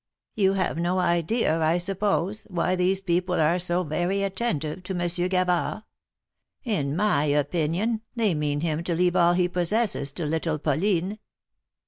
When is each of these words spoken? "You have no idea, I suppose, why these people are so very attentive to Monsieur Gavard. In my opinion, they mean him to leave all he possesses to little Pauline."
"You 0.33 0.53
have 0.53 0.79
no 0.79 0.97
idea, 0.97 1.59
I 1.61 1.77
suppose, 1.77 2.45
why 2.45 2.75
these 2.75 3.01
people 3.01 3.35
are 3.35 3.59
so 3.59 3.83
very 3.83 4.23
attentive 4.23 4.81
to 4.85 4.95
Monsieur 4.95 5.27
Gavard. 5.27 5.83
In 6.63 6.95
my 6.95 7.25
opinion, 7.25 8.01
they 8.15 8.33
mean 8.33 8.61
him 8.61 8.83
to 8.85 8.95
leave 8.95 9.15
all 9.15 9.33
he 9.33 9.47
possesses 9.47 10.11
to 10.13 10.25
little 10.25 10.57
Pauline." 10.57 11.19